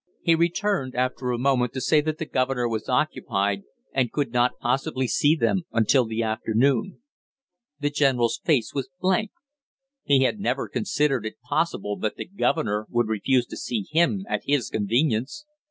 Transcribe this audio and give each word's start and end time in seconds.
He 0.23 0.33
returned 0.33 0.95
after 0.95 1.29
a 1.29 1.37
moment 1.37 1.73
to 1.73 1.79
say 1.81 2.01
that 2.01 2.17
the 2.17 2.25
governor 2.25 2.67
was 2.67 2.89
occupied 2.89 3.65
and 3.93 4.11
could 4.11 4.31
not 4.33 4.57
possibly 4.59 5.07
see 5.07 5.35
them 5.35 5.65
until 5.71 6.05
the 6.05 6.23
afternoon. 6.23 7.03
The 7.79 7.91
general's 7.91 8.41
face 8.43 8.73
was 8.73 8.89
blank. 8.99 9.29
He 10.03 10.23
had 10.23 10.39
never 10.39 10.67
considered 10.67 11.23
it 11.23 11.39
possible 11.47 11.97
that 11.97 12.15
the 12.15 12.25
governor 12.25 12.87
would 12.89 13.09
refuse 13.09 13.45
to 13.45 13.57
see 13.57 13.85
him 13.91 14.25
at 14.27 14.41
his 14.47 14.71
convenience. 14.71 15.45